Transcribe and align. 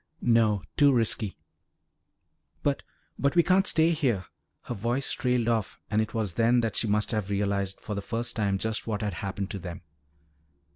"No. 0.23 0.63
Too 0.77 0.91
risky." 0.91 1.37
"But 2.63 2.81
but 3.19 3.35
we 3.35 3.43
can't 3.43 3.67
stay 3.67 3.91
here" 3.91 4.25
Her 4.63 4.73
voice 4.73 5.11
trailed 5.11 5.47
off 5.47 5.79
and 5.91 6.01
it 6.01 6.15
was 6.15 6.33
then 6.33 6.61
that 6.61 6.75
she 6.75 6.87
must 6.87 7.11
have 7.11 7.29
realized 7.29 7.79
for 7.79 7.93
the 7.93 8.01
first 8.01 8.35
time 8.35 8.57
just 8.57 8.87
what 8.87 9.03
had 9.03 9.13
happened 9.13 9.51
to 9.51 9.59
them. 9.59 9.81